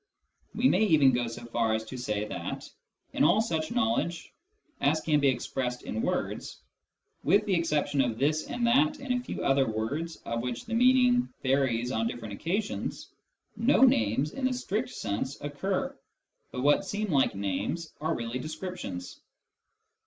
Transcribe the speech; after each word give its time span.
We 0.55 0.67
may 0.67 0.81
even 0.83 1.11
go 1.13 1.27
so 1.27 1.45
far 1.45 1.75
as 1.75 1.83
to 1.83 1.95
say 1.95 2.25
that, 2.25 2.67
in 3.13 3.23
all 3.23 3.39
such 3.39 3.69
knowledge 3.69 4.33
as 4.79 4.99
can 4.99 5.19
be 5.19 5.27
expressed 5.27 5.83
in 5.83 6.01
words— 6.01 6.59
with 7.23 7.45
the 7.45 7.53
exception 7.53 8.01
of" 8.01 8.17
this" 8.17 8.47
and" 8.49 8.65
that" 8.65 8.97
and 8.99 9.13
a 9.13 9.23
few 9.23 9.43
other 9.43 9.69
words 9.69 10.15
of 10.25 10.41
which 10.41 10.65
the 10.65 10.73
meaning 10.73 11.29
varies 11.43 11.91
on 11.91 12.07
different 12.07 12.33
occasions— 12.33 13.09
no 13.57 13.83
names, 13.83 14.31
in 14.31 14.45
the 14.45 14.53
strict 14.53 14.89
sense, 14.89 15.39
occur, 15.41 15.95
but 16.51 16.61
what 16.61 16.83
seem 16.83 17.11
like 17.11 17.35
names 17.35 17.93
are 18.01 18.15
really 18.17 18.39
descriptions. 18.39 19.21